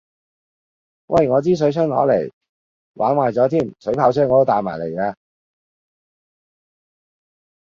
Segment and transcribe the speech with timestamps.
[1.05, 2.31] 喂我支水槍攞嚟，
[2.93, 4.95] 玩壞咗添，水炮車我都帶埋嚟